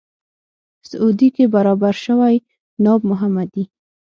[0.89, 2.35] سعودي کې برابر شوی
[2.83, 3.63] ناب محمدي.